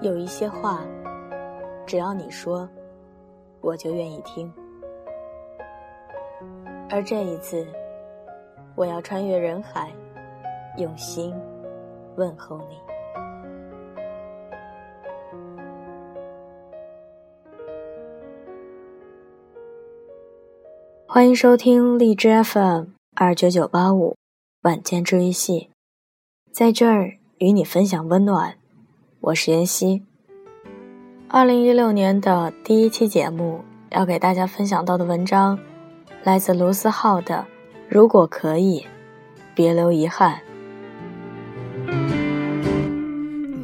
[0.00, 0.86] 有一些话，
[1.84, 2.68] 只要你说，
[3.60, 4.52] 我就愿意听。
[6.88, 7.66] 而这一次，
[8.76, 9.92] 我要穿越人海，
[10.76, 11.34] 用心
[12.14, 12.78] 问候你。
[21.08, 24.14] 欢迎收听荔枝 FM 二九九八五
[24.62, 25.70] 晚间治愈系，
[26.52, 28.54] 在这儿与你分享温暖。
[29.20, 30.02] 我是妍希。
[31.26, 33.60] 二零一六年的第一期节目
[33.90, 35.58] 要给大家分享到的文章，
[36.22, 37.34] 来自卢思浩的
[37.88, 38.86] 《如果可以，
[39.56, 40.40] 别留遗憾》。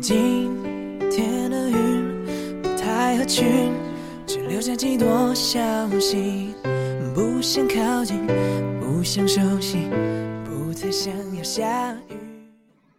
[0.01, 0.51] 今
[1.09, 3.73] 天的云不太合群，
[4.27, 6.53] 只留下几朵消息，
[7.15, 8.27] 不想靠近，
[8.81, 9.89] 不想熟悉，
[10.45, 12.24] 不太想要下雨。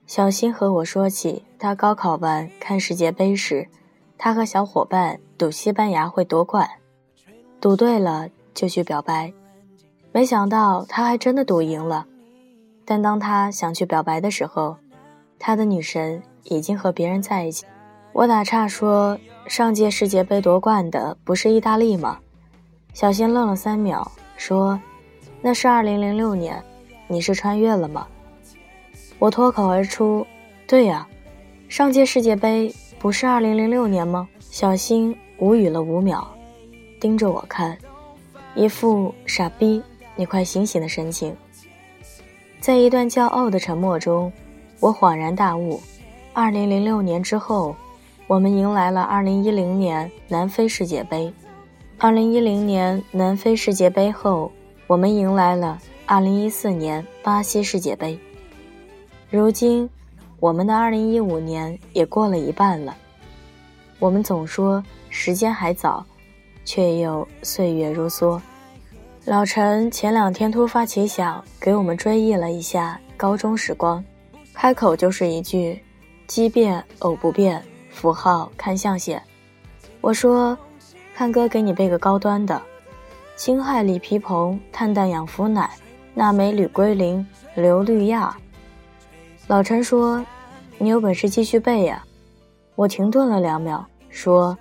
[0.08, 3.68] 小新和我说起，他高考完看世界杯时，
[4.20, 6.70] 他和小伙伴赌西班牙会夺冠，
[7.60, 9.34] 赌对了就去表白，
[10.12, 12.06] 没想到他还真的赌赢了。
[12.86, 14.78] 但当他想去表白的时候，
[15.40, 17.66] 他的女神已经和别人在一起。
[18.14, 19.18] 我打岔说
[19.50, 22.20] ：“上届世界杯夺冠的不是意大利吗？”
[22.94, 24.80] 小新愣了三秒，说
[25.42, 26.64] ：“那是2006年，
[27.08, 28.08] 你是穿越了吗？”
[29.18, 30.26] 我脱口而出
[30.68, 31.08] ：“对呀，
[31.70, 36.26] 上届世界杯不是二零零六年吗？”小新无语了五秒，
[37.00, 37.78] 盯着我看，
[38.56, 39.82] 一副“傻逼，
[40.16, 41.36] 你快醒醒”的神情。
[42.60, 44.32] 在一段骄傲的沉默中，
[44.80, 45.82] 我恍然大悟：
[46.34, 47.76] 二零零六年之后，
[48.28, 51.32] 我们迎来了二零一零年南非世界杯；
[51.98, 54.52] 二零一零年南非世界杯后，
[54.88, 58.18] 我们迎来了二零一四年巴西世界杯。
[59.36, 59.90] 如今，
[60.40, 62.96] 我们的二零一五年也过了一半了。
[64.00, 66.06] 我们总说时间还早，
[66.64, 68.40] 却又岁月如梭。
[69.26, 74.02] 老陈前两天突发奇想，给我们追忆了一下高中时光，
[74.54, 75.84] 开口就是一句
[76.30, 79.22] ：“奇变偶不变，符号看象限。”
[80.00, 80.58] 我说
[81.14, 82.62] ：“看哥给你背个高端的，
[83.36, 85.70] 氢氦锂铍硼碳氮氧氟氖
[86.14, 88.34] 钠镁铝硅磷硫氯氩。”
[89.48, 90.26] 老陈说
[90.80, 92.04] ：“你有本事继续背呀！”
[92.76, 94.58] 我停顿了两秒，说：“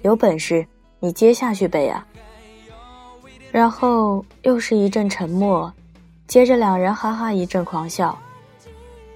[0.00, 0.66] 有本事
[1.00, 2.04] 你接下去背呀！”
[3.52, 5.70] 然后又是一阵沉默，
[6.26, 8.18] 接着两人哈哈一阵狂笑。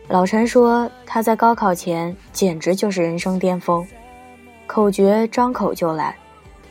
[0.09, 3.87] 老陈说：“他在高考前简直就是人生巅峰，
[4.67, 6.15] 口诀张口就来，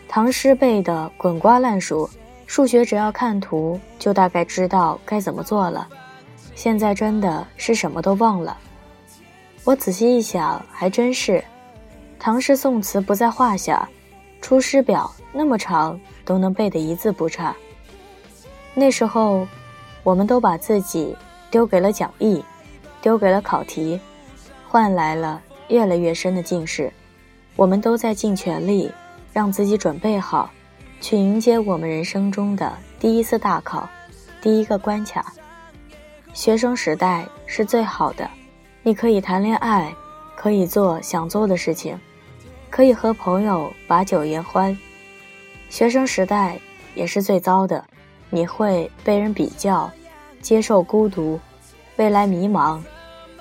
[0.08, 2.08] 唐诗背的滚瓜烂熟，
[2.46, 5.88] 数学只要看图就大概知道该怎么做了。”
[6.56, 8.58] 现在真的是什么都忘了。
[9.66, 11.44] 我仔细一想，还真是，
[12.18, 13.88] 唐诗宋词不在话下，
[14.42, 17.56] 《出师表》那么长都能背得一字不差。
[18.74, 19.48] 那时候，
[20.04, 21.16] 我们都把自己
[21.52, 22.44] 丢给了讲义，
[23.02, 24.00] 丢给了考题，
[24.68, 26.92] 换来了越来越深的近视。
[27.56, 28.92] 我们都在尽全力
[29.34, 30.50] 让自己准备好，
[31.02, 33.88] 去迎接我们人生中的第一次大考，
[34.42, 35.34] 第一个关卡。
[36.36, 38.30] 学生时代是最好的，
[38.84, 39.96] 你可以谈恋爱，
[40.36, 41.98] 可以做想做的事情，
[42.70, 44.78] 可以和朋友把酒言欢。
[45.70, 46.60] 学生时代
[46.94, 47.82] 也是最糟的，
[48.30, 49.90] 你会被人比较，
[50.42, 51.40] 接受孤独，
[51.96, 52.82] 未来迷茫。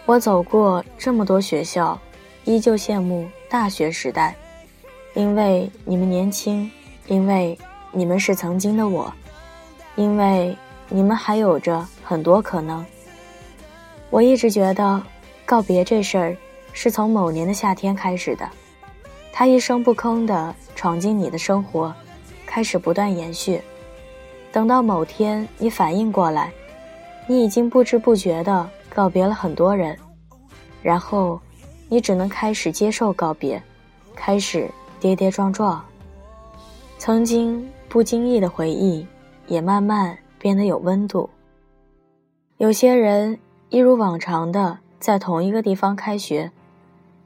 [0.07, 1.99] 我走过这么多学校，
[2.45, 4.37] 依旧羡慕大学时代，
[5.15, 6.71] 因为你们年轻，
[7.09, 7.59] 因为
[7.91, 9.13] 你们是曾经的我，
[9.97, 10.57] 因为。
[10.91, 12.85] 你们还有着很多可能。
[14.11, 15.03] 我一直觉得，
[15.47, 16.37] 告别这事儿
[16.73, 18.49] 是从某年的夏天开始的，
[19.33, 21.93] 他一声不吭地闯进你的生活，
[22.47, 23.61] 开始不断延续。
[24.53, 26.53] 等到某天你反应过来，
[27.27, 29.99] 你已经不知不觉地告别了很多人，
[30.83, 31.41] 然后
[31.89, 33.61] 你只能开始接受告别，
[34.15, 34.71] 开始
[35.01, 35.85] 跌跌撞撞。
[36.99, 39.07] 曾经不经意的回忆，
[39.47, 40.17] 也慢慢。
[40.37, 41.31] 变得有温度。
[42.57, 46.53] 有些人一如往常的在同一个地方开学，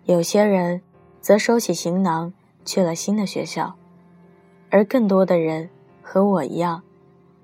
[0.07, 0.81] 有些人
[1.21, 2.33] 则收起行囊
[2.65, 3.75] 去了新的学校，
[4.71, 5.69] 而更多的人
[6.01, 6.83] 和我一样，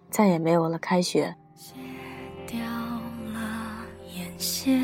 [0.08, 1.34] 再也没有了开学。
[2.46, 2.58] 掉
[3.34, 3.84] 了
[4.16, 4.80] 眼线，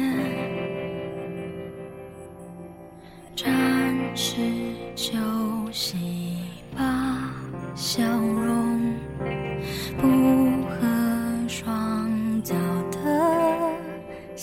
[3.34, 4.42] 暂时
[4.94, 5.16] 休
[5.72, 6.36] 息
[6.76, 7.32] 吧，
[7.74, 8.94] 笑容
[9.98, 10.39] 不。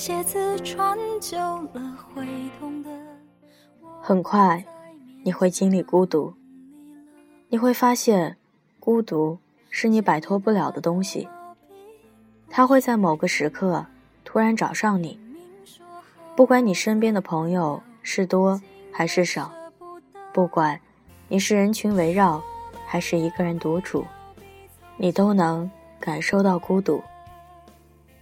[0.08, 2.26] 鞋子穿久了会
[2.58, 2.90] 痛的
[4.02, 4.64] 很快，
[5.22, 6.34] 你会经历孤独。
[7.50, 8.38] 你会发现，
[8.80, 9.38] 孤独
[9.70, 11.28] 是你摆脱不了的东西。
[12.50, 13.86] 它会在某个时刻
[14.24, 15.20] 突然找上你。
[16.38, 18.62] 不管你身边的朋友是多
[18.94, 19.52] 还是少，
[20.32, 20.80] 不管
[21.28, 22.42] 你是人群围绕
[22.86, 24.06] 还是一个人独处，
[24.96, 25.70] 你都能
[26.00, 27.04] 感受到孤独。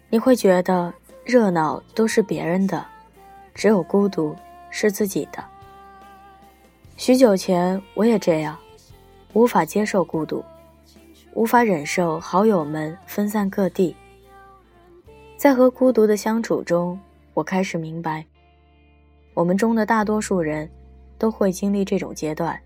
[0.09, 0.91] 你会觉得
[1.25, 2.85] 热闹都是别人的，
[3.55, 4.35] 只有孤独
[4.69, 5.43] 是自己的。
[6.97, 8.55] 许久前我也这样，
[9.33, 10.45] 无法接受孤独，
[11.33, 13.95] 无法忍受好友们分散各地。
[15.35, 16.99] 在和孤独的相处中，
[17.33, 18.23] 我开始明白，
[19.33, 20.69] 我们中的大多数人
[21.17, 22.57] 都会经历这种阶段。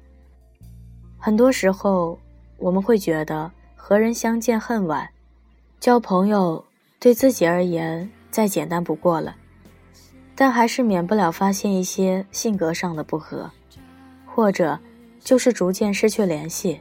[1.17, 2.19] 很多时候，
[2.57, 5.09] 我们会觉得和人相见恨晚，
[5.79, 6.61] 交朋友
[6.99, 9.35] 对自己而言再简单不过了，
[10.35, 13.49] 但还是免不了发现一些性格上的不合。
[14.25, 14.79] 或者，
[15.19, 16.79] 就是逐渐失去联系。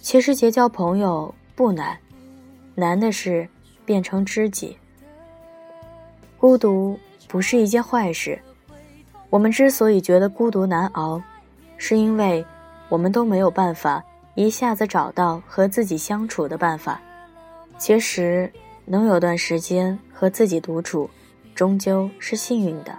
[0.00, 1.98] 其实结交朋友不难，
[2.74, 3.46] 难的是
[3.84, 4.76] 变成知己。
[6.38, 6.98] 孤独
[7.28, 8.40] 不是一件坏事。
[9.28, 11.20] 我们之所以觉得孤独难熬，
[11.76, 12.42] 是因为
[12.88, 14.02] 我们都没有办法
[14.36, 17.00] 一下子找到和自己相处的办法。
[17.76, 18.50] 其实，
[18.86, 21.10] 能有段时间和自己独处，
[21.54, 22.96] 终究是幸运的。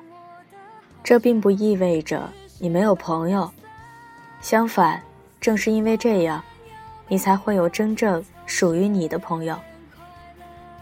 [1.04, 2.30] 这并不意味着。
[2.60, 3.48] 你没有朋友，
[4.42, 5.00] 相反，
[5.40, 6.44] 正是因为这样，
[7.08, 9.56] 你才会有真正属于你的朋友。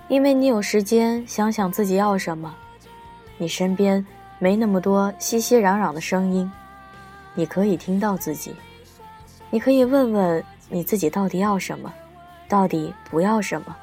[0.08, 2.56] 因为你有时间想想自己要什么，
[3.38, 4.06] 你身边
[4.40, 6.50] 没那么多熙熙攘攘的声音，
[7.34, 8.56] 你可以听到自己，
[9.50, 11.94] 你可以问问你自己到底要什么，
[12.48, 13.76] 到底不要什么。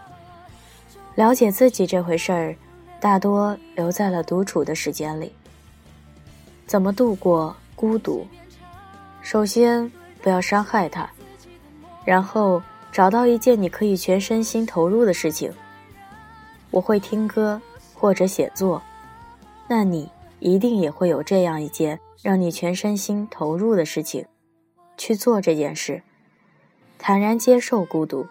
[1.15, 2.57] 了解自己这回事儿，
[3.01, 5.33] 大多留在了独处的时间里。
[6.67, 7.55] 怎么度过？
[7.75, 8.25] 孤独，
[9.23, 9.91] 首先
[10.23, 11.11] 不要伤害他，
[12.05, 12.63] 然后
[12.93, 15.53] 找到一件你可以全身心投入的事情。
[16.71, 17.61] 我会听歌
[17.93, 18.81] 或者写作，
[19.67, 24.25] 那你一定也会有这样一件让你全身心投入的事情，
[24.97, 26.03] 去做这件事。
[26.99, 28.25] 坦然接受孤独，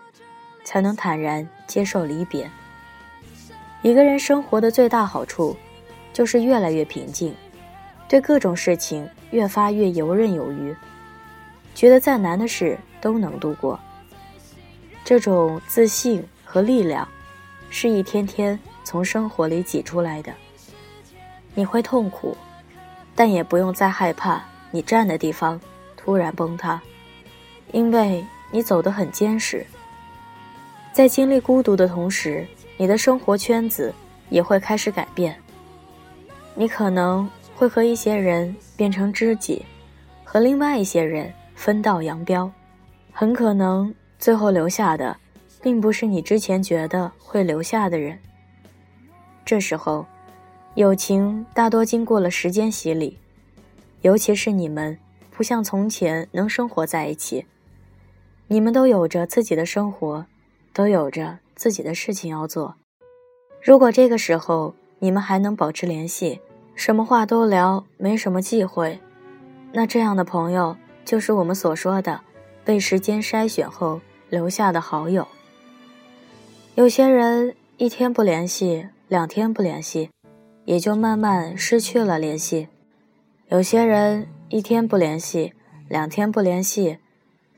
[0.63, 2.49] 才能坦然接受离别。
[3.81, 5.57] 一个人生活的最大好处，
[6.13, 7.33] 就是越来越平静。
[8.07, 10.75] 对各种事情越发越游刃有余，
[11.73, 13.79] 觉得再难的事都能度过。
[15.03, 17.07] 这种自信和力量，
[17.69, 20.31] 是一天天从生活里挤出来的。
[21.55, 22.37] 你会痛苦，
[23.15, 25.59] 但也不用再害怕你站的地方
[25.97, 26.79] 突然崩塌，
[27.71, 29.65] 因为你走得很坚实。
[30.93, 32.45] 在经历孤独的同时，
[32.81, 33.93] 你的生活圈子
[34.31, 35.39] 也会开始改变。
[36.55, 37.29] 你可能。
[37.53, 39.63] 会和一些人变成知己，
[40.23, 42.51] 和另外一些人分道扬镳，
[43.11, 45.15] 很可能最后留下的，
[45.61, 48.17] 并不是你之前觉得会留下的人。
[49.45, 50.07] 这时候，
[50.73, 53.19] 友情大多经过了时间洗礼，
[54.01, 54.97] 尤其是你们
[55.29, 57.45] 不像从前能生活在一起，
[58.47, 60.25] 你们都有着自己的生活，
[60.73, 62.73] 都有着自己的事情要做。
[63.61, 66.41] 如果这个时候你们还能保持联系，
[66.73, 68.99] 什么话都聊，没什么忌讳，
[69.71, 72.19] 那这样的朋友就是我们所说的
[72.65, 75.27] 被时间筛选后留下的好友。
[76.73, 80.09] 有些人一天不联系，两天不联系，
[80.65, 82.69] 也就慢慢失去了联系；
[83.49, 85.53] 有些人一天不联系，
[85.87, 86.97] 两天不联系，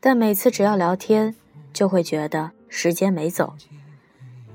[0.01, 1.33] 但每次只要聊天，
[1.71, 3.53] 就会觉得时间没走。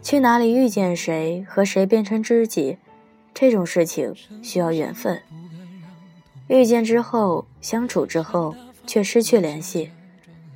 [0.02, 2.78] 去哪里遇见谁，和谁变成知己。
[3.34, 5.22] 这种事情需要缘分，
[6.48, 9.92] 遇见之后相处之后却失去联系，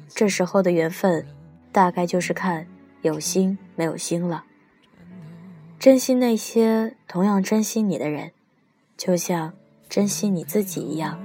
[0.08, 1.24] 这时候的缘分，
[1.70, 2.66] 大概就是看
[3.02, 4.44] 有心没有心了。
[5.78, 8.32] 珍惜那些同样珍惜你的人，
[8.96, 9.52] 就像
[9.88, 11.20] 珍惜你自己一样。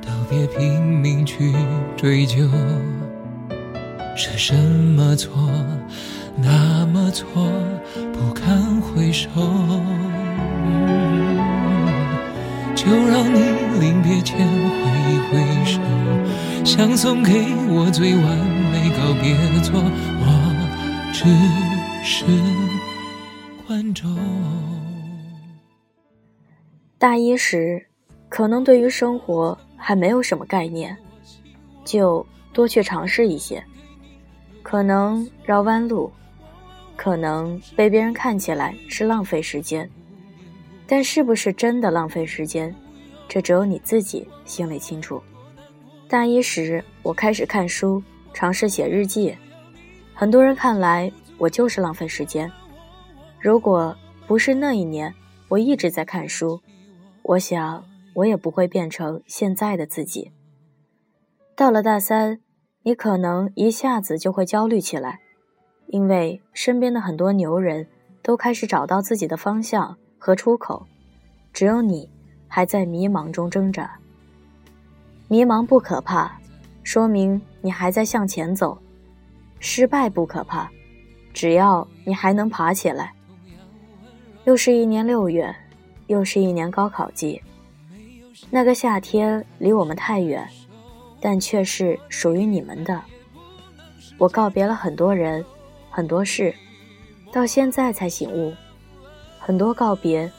[0.00, 1.52] 道别拼命去
[1.98, 2.48] 追究，
[4.22, 5.32] 是什么错？
[6.36, 7.26] 那么错，
[8.12, 9.30] 不堪回首。
[12.76, 13.40] 就让你
[13.80, 14.76] 临别前挥
[15.08, 15.80] 一挥手，
[16.66, 17.32] 想送给
[17.70, 18.36] 我最完
[18.70, 20.26] 美告别作，我
[21.14, 21.24] 只
[22.04, 22.26] 是
[23.66, 24.14] 观众。
[26.98, 27.86] 大一时，
[28.28, 30.94] 可能对于生活还没有什么概念，
[31.86, 33.64] 就多去尝试一些，
[34.70, 36.12] 可能绕弯路，
[36.94, 39.90] 可能被别人看起来是浪费时间。
[40.86, 42.72] 但是不是真的浪费时间，
[43.28, 45.20] 这只有你自己心里清楚。
[46.06, 48.00] 大一时，我开始看书，
[48.32, 49.36] 尝试写日记。
[50.14, 52.48] 很多人看来，我就是浪费时间。
[53.40, 53.92] 如果
[54.28, 55.12] 不是那一年
[55.48, 56.60] 我一直在看书，
[57.22, 57.84] 我想
[58.14, 60.30] 我也不会变成现在的自己。
[61.56, 62.38] 到了大三，
[62.82, 65.20] 你可能一下子就会焦虑起来，
[65.88, 67.86] 因为身边的很多牛人
[68.22, 70.86] 都开始找到自己的方向和出口，
[71.52, 72.08] 只有你
[72.48, 73.98] 还在迷茫中挣扎。
[75.28, 76.40] 迷茫不可怕，
[76.82, 78.78] 说明你还在向前走；
[79.58, 80.70] 失败不可怕，
[81.34, 83.12] 只要你还能爬起来。
[84.44, 85.54] 又是一年六月，
[86.06, 87.42] 又是一年高考季。
[88.48, 90.48] 那个夏天离我们太远，
[91.20, 93.00] 但却是属于你们的。
[94.18, 95.44] 我告别了很多人，
[95.90, 96.54] 很多事，
[97.32, 98.52] 到现在才醒悟，
[99.38, 100.30] 很多告别，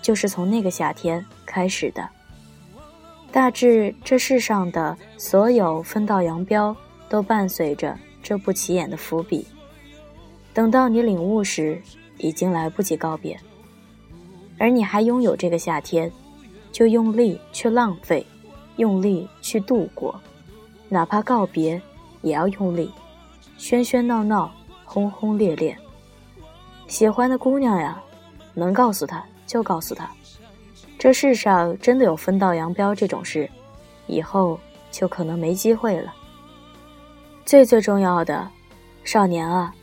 [0.00, 2.08] 就是从那个夏天开始的。
[3.30, 6.76] 大致这世上的所有分道扬镳，
[7.08, 9.46] 都伴随着这不起眼的伏笔。
[10.52, 11.80] 等到你领悟时，
[12.18, 13.38] 已经来不及告别。
[14.58, 16.12] 而你还拥有这个夏天，
[16.70, 18.26] 就用力去浪费，
[18.76, 20.18] 用力去度过，
[20.88, 21.80] 哪怕告别，
[22.22, 22.90] 也要用力。
[23.58, 24.50] 喧喧闹闹，
[24.84, 25.76] 轰轰烈烈。
[26.88, 28.02] 喜欢的姑娘呀，
[28.54, 30.10] 能告诉她就告诉她。
[30.98, 33.48] 这世上真的有分道扬镳这种事，
[34.06, 34.58] 以后
[34.90, 36.12] 就可能没机会了。
[37.44, 38.48] 最最重要的，
[39.04, 39.74] 少年啊，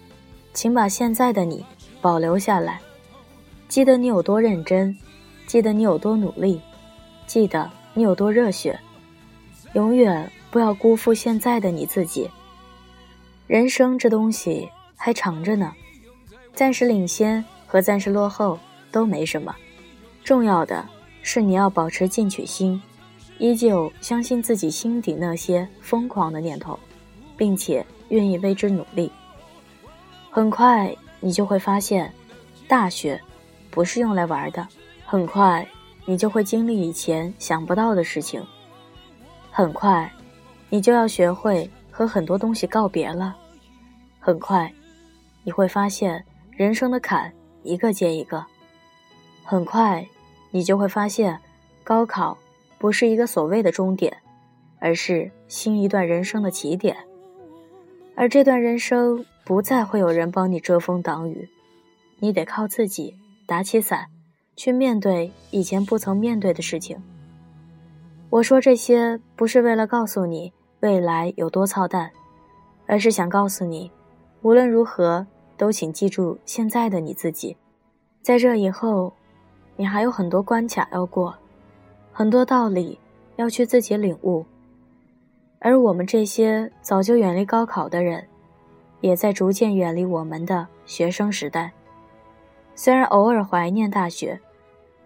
[0.54, 1.66] 请把现在的你
[2.02, 2.80] 保留下来，
[3.68, 4.96] 记得你有多认真，
[5.46, 6.62] 记得你有多努力，
[7.28, 7.70] 记得
[8.00, 8.80] 你有多热血，
[9.74, 12.32] 永远不要辜负现在的你自己。
[13.46, 15.74] 人生这东西还长着呢，
[16.54, 18.58] 暂时领先和暂时落后
[18.90, 19.54] 都没什么，
[20.24, 20.88] 重要的。
[21.24, 22.82] 是你要保持进取心，
[23.38, 26.80] 依旧相信自己心底那些疯狂的念头，
[27.36, 29.12] 并且愿意为之努力。
[30.32, 32.14] 很快你就会发现，
[32.66, 33.20] 大学
[33.70, 34.66] 不是用来玩的。
[35.06, 35.68] 很快
[36.10, 38.44] 你就会经历以前想不到的事情。
[39.52, 40.12] 很快，
[40.68, 43.38] 你就要学会和很多东西告别了。
[44.20, 44.74] 很快，
[45.44, 48.44] 你会发现人生的坎一个接一个。
[49.44, 50.04] 很快。
[50.50, 51.40] 你就会发现，
[51.84, 52.36] 高考
[52.80, 54.18] 不是一个所谓的终点，
[54.80, 56.98] 而是新一段人生的起点。
[58.16, 61.48] 而这段人生不再会有人帮你遮风挡雨，
[62.18, 64.08] 你得靠自己打起伞，
[64.60, 67.02] 去面对以前不曾面对的事情。
[68.30, 70.52] 我说这些不是为了告诉你
[70.82, 72.12] 未来有多操蛋，
[72.86, 73.90] 而是想告诉你，
[74.42, 75.26] 无论如何
[75.56, 77.56] 都请记住现在的你自己，
[78.22, 79.14] 在这以后。
[79.78, 81.34] 你还有很多关卡要过，
[82.12, 83.00] 很多道理
[83.38, 84.46] 要去自己领悟。
[85.60, 88.28] 而我们这些早就远离高考的人，
[89.00, 91.72] 也在逐渐远离我们的学生时代。
[92.76, 94.38] 虽然偶尔怀念大学，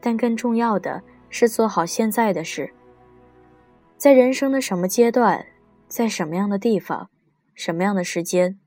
[0.05, 2.73] 但更重要的是做好现在的事。
[3.95, 5.45] 在人生的什么阶段，
[5.87, 7.09] 在什么样的地方，
[7.55, 8.59] 什么样的时间，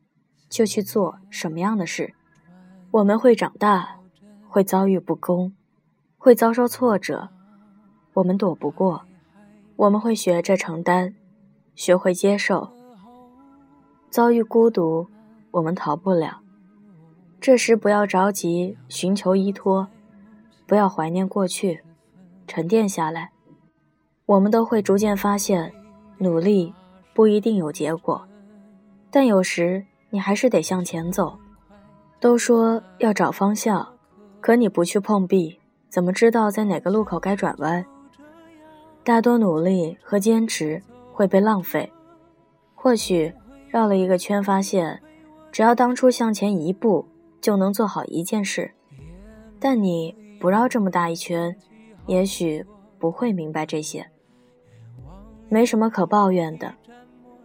[0.49, 2.15] 就去做什么样的事。
[2.91, 3.99] 我们会长大，
[4.49, 5.53] 会遭遇不公。
[6.17, 7.29] 会遭受挫折，
[8.15, 9.03] 我们躲不过；
[9.77, 11.15] 我们会学着承担，
[11.75, 12.73] 学会接受。
[14.09, 15.07] 遭遇孤独，
[15.51, 16.41] 我们逃不了。
[17.39, 19.89] 这时不要着急寻求依托，
[20.67, 21.83] 不要怀念过去，
[22.47, 23.31] 沉淀下来。
[24.27, 25.73] 我们都会逐渐发现，
[26.19, 26.75] 努力
[27.15, 28.27] 不一定有结果，
[29.11, 31.39] 但有时你还是得向前走。
[32.19, 33.87] 都说要找方向，
[34.41, 35.61] 可你不去碰壁。
[35.89, 37.85] 怎么知道在哪个路口该转弯？
[39.05, 40.83] 大多努力和坚持
[41.13, 41.93] 会被浪费。
[42.75, 43.33] 或许
[43.69, 45.01] 绕了一个圈，发现
[45.53, 47.07] 只要当初向前一步
[47.41, 48.73] 就能做好一件事，
[49.61, 51.57] 但你不绕这么大一圈，
[52.07, 52.65] 也许
[52.99, 54.07] 不会明白这些。
[55.49, 56.75] 没什么可抱怨的，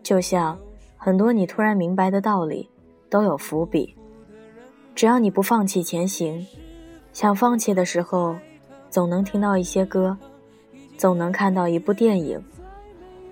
[0.02, 0.58] 就像
[0.98, 2.70] 很多你突然明白的道理
[3.10, 3.96] 都有伏笔。
[4.94, 6.46] 只要你不放弃前行。
[7.14, 8.36] 想放弃的时候，
[8.90, 10.18] 总能听到一些歌，
[10.98, 12.42] 总能看到一部电影，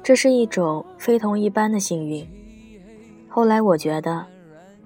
[0.04, 2.28] 这是一种非同一般的幸运。
[3.30, 4.26] 后来我觉得，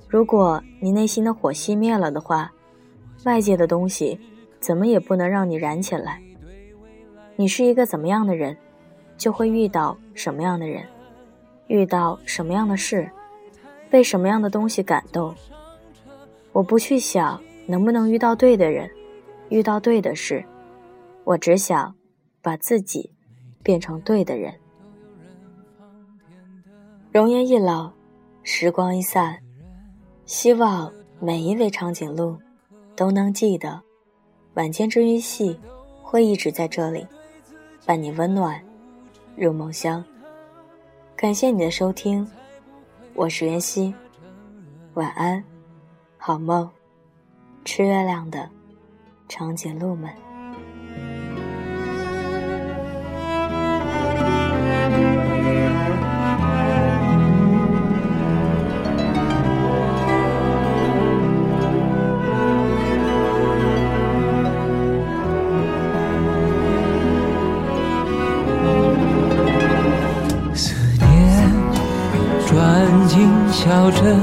[0.08, 2.51] 如果你内心的火熄灭了的话，
[3.25, 4.20] 外界的东西
[4.63, 6.22] 怎么也不能让你燃起来。
[7.36, 8.55] 你是一个怎么样的人，
[9.17, 10.86] 就会遇到什么样的人，
[11.67, 13.12] 遇到什么样的事，
[13.89, 15.36] 被什么样的东西感动。
[16.53, 17.41] 我不去想。
[17.65, 18.91] 能不能遇到对的人，
[19.48, 20.43] 遇到对的事？
[21.24, 21.96] 我只想，
[22.41, 23.10] 把自己
[23.63, 24.53] 变成对的人。
[27.13, 27.93] 容颜一老，
[28.43, 29.39] 时光一散，
[30.25, 30.91] 希望
[31.22, 32.38] 每一位长颈鹿
[32.98, 33.82] 都能记得，
[34.55, 35.60] 晚间治愈系
[36.03, 37.07] 会一直在这里，
[37.88, 38.63] 伴你温暖
[39.36, 40.03] 入梦乡。
[41.15, 42.27] 感谢你的收听，
[43.15, 43.91] 我是袁熙，
[44.93, 45.43] 晚安，
[46.17, 46.69] 好梦，
[47.65, 48.48] 吃月亮的
[49.27, 50.13] 长颈鹿们。
[73.84, 74.18] 小镇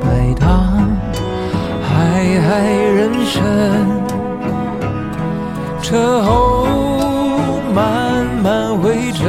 [0.00, 0.90] 摆荡，
[1.84, 2.66] 海海
[2.96, 3.40] 人生。
[5.80, 6.66] 车后
[7.72, 9.24] 漫漫灰尘，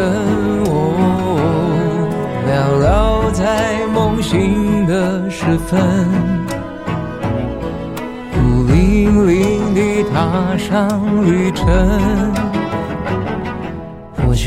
[2.48, 5.80] 缭绕在梦醒的时分，
[8.34, 10.90] 孤零零地踏上
[11.28, 11.68] 旅程。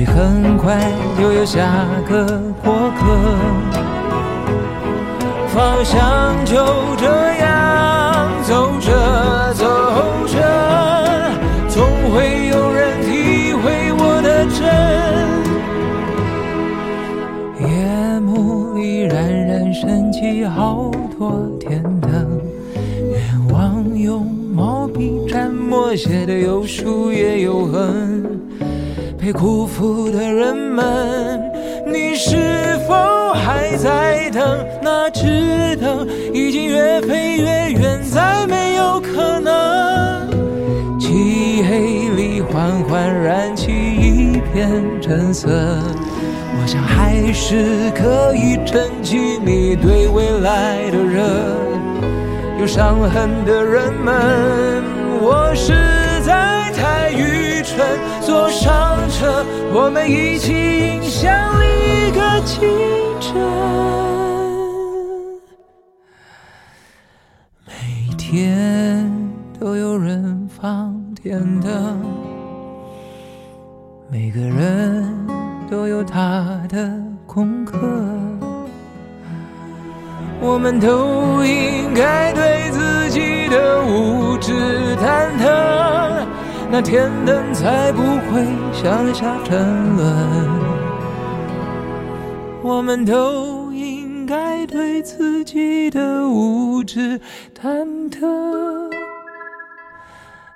[0.05, 0.91] 很快
[1.21, 2.27] 又有下个
[2.63, 3.05] 过客，
[5.49, 6.57] 方向就
[6.97, 7.07] 这
[7.39, 9.65] 样走着走
[10.27, 10.39] 着，
[11.69, 14.61] 总会有人体会我的真。
[17.69, 22.41] 夜幕里冉冉升起好多天灯，
[23.11, 28.32] 愿望用毛笔蘸墨写的有疏也有痕。
[29.23, 31.41] 被辜负的人们，
[31.87, 34.67] 你是否还在等？
[34.83, 40.29] 那只等已经越飞越远，再没有可能。
[40.99, 51.23] 漆黑里缓缓燃起一片橙色，我想还是可以撑起你对未来的热。
[52.59, 54.83] 有伤痕的人们，
[55.21, 55.73] 我是
[58.33, 59.45] 坐上车。
[59.75, 62.67] 我们一起迎向另一个清
[63.21, 63.37] 晨。
[67.67, 69.07] 每天
[69.61, 72.03] 都有人放天灯，
[74.11, 75.15] 每个人
[75.71, 76.91] 都有他的
[77.27, 77.79] 功课。
[80.41, 85.92] 我们都应该对自己的无知忐忑。
[86.73, 90.49] 那天灯才不会向下沉沦。
[92.63, 97.21] 我们都应该对自己的无知
[97.55, 98.91] 忐忑。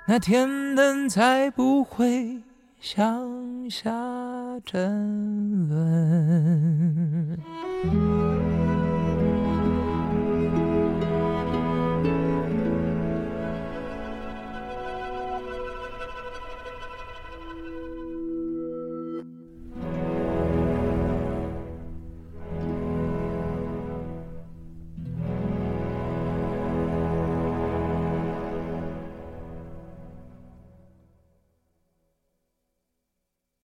[0.07, 2.41] 那天灯才不会
[2.81, 3.91] 向下
[4.65, 7.37] 沉沦。